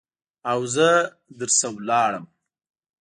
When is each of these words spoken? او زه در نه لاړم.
او 0.51 0.59
زه 0.73 0.87
در 1.37 1.49
نه 1.61 1.69
لاړم. 1.87 2.25